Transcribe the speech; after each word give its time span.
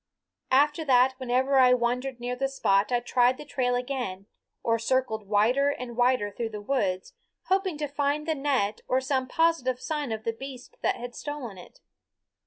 After 0.49 0.83
that 0.85 1.13
whenever 1.19 1.59
I 1.59 1.75
wandered 1.75 2.19
near 2.19 2.35
the 2.35 2.47
spot 2.49 2.91
I 2.91 3.01
tried 3.01 3.37
the 3.37 3.45
trail 3.45 3.75
again, 3.75 4.25
or 4.63 4.79
circled 4.79 5.27
wider 5.27 5.69
and 5.69 5.95
wider 5.95 6.31
through 6.31 6.49
the 6.49 6.59
woods, 6.59 7.13
hoping 7.49 7.77
to 7.77 7.87
find 7.87 8.27
the 8.27 8.33
net 8.33 8.81
or 8.87 8.99
some 8.99 9.27
positive 9.27 9.79
sign 9.79 10.11
of 10.11 10.23
the 10.23 10.33
beast 10.33 10.77
that 10.81 10.95
had 10.95 11.13
stolen 11.13 11.59
it. 11.59 11.81